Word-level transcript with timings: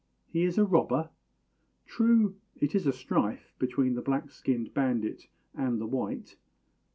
He 0.25 0.45
is 0.45 0.57
a 0.57 0.65
robber? 0.65 1.11
True; 1.85 2.35
it 2.59 2.73
is 2.73 2.87
a 2.87 2.91
strife 2.91 3.53
Between 3.59 3.93
the 3.93 4.01
black 4.01 4.31
skinned 4.31 4.73
bandit 4.73 5.27
and 5.53 5.79
the 5.79 5.85
white. 5.85 6.37